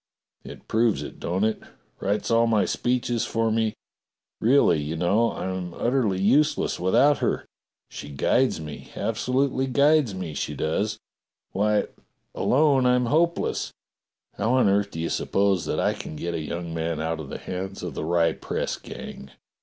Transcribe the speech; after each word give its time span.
It 0.43 0.67
proves 0.67 1.03
it, 1.03 1.19
don't 1.19 1.43
it? 1.43 1.61
Writes 1.99 2.31
all 2.31 2.47
my 2.47 2.65
speeches 2.65 3.23
for 3.23 3.51
me. 3.51 3.75
Really, 4.39 4.81
you 4.81 4.95
know, 4.95 5.29
I 5.29 5.45
am 5.45 5.75
utterly 5.75 6.19
useless 6.19 6.79
without 6.79 7.19
her. 7.19 7.45
She 7.87 8.09
guides 8.09 8.59
me— 8.59 8.89
absolutely 8.95 9.67
guides 9.67 10.15
me, 10.15 10.33
she 10.33 10.55
does. 10.55 10.97
"VMiy, 11.53 11.85
254 12.33 12.33
DOCTOR 12.33 12.33
SYN 12.33 12.41
alone 12.43 12.85
I'm 12.87 13.05
hopeless. 13.11 13.71
How 14.39 14.53
on 14.53 14.67
earth 14.67 14.89
do 14.89 14.99
you 14.99 15.09
suppose 15.09 15.65
that 15.65 15.79
I 15.79 15.93
can 15.93 16.15
get 16.15 16.33
a 16.33 16.41
young 16.41 16.73
man 16.73 16.99
out 16.99 17.19
of 17.19 17.29
the 17.29 17.37
hands 17.37 17.83
of 17.83 17.93
the 17.93 18.03
Rye 18.03 18.33
press 18.33 18.77
gang? 18.77 19.29